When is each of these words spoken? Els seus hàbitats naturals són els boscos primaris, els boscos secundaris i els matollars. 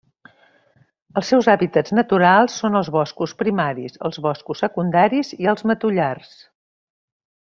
Els 1.19 1.27
seus 1.33 1.49
hàbitats 1.53 1.93
naturals 1.97 2.55
són 2.61 2.79
els 2.79 2.89
boscos 2.95 3.35
primaris, 3.43 4.01
els 4.09 4.19
boscos 4.29 4.65
secundaris 4.67 5.31
i 5.45 5.51
els 5.53 5.67
matollars. 5.73 6.33